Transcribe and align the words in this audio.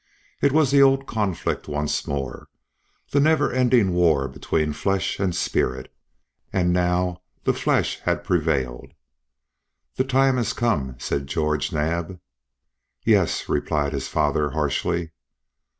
It 0.41 0.51
was 0.51 0.71
the 0.71 0.81
old 0.81 1.05
conflict 1.05 1.67
once 1.67 2.07
more, 2.07 2.49
the 3.11 3.19
never 3.19 3.51
ending 3.51 3.91
war 3.93 4.27
between 4.27 4.73
flesh 4.73 5.19
and 5.19 5.35
spirit. 5.35 5.93
And 6.51 6.73
now 6.73 7.21
the 7.43 7.53
flesh 7.53 7.99
had 7.99 8.23
prevailed. 8.23 8.93
"The 9.97 10.03
time 10.03 10.37
has 10.37 10.53
come!" 10.53 10.95
said 10.97 11.27
George 11.27 11.69
Naab. 11.71 12.19
"Yes," 13.03 13.47
replied 13.47 13.93
his 13.93 14.07
father, 14.07 14.49
harshly. 14.49 15.11